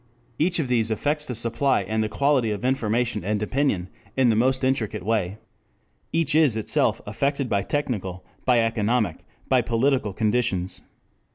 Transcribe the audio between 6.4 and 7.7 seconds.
itself affected by